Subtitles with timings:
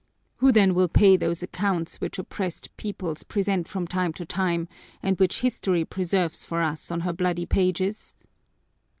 [0.37, 4.67] Who then will pay those accounts which oppressed peoples present from time to time
[5.03, 8.15] and which History preserves for us on her bloody pages?"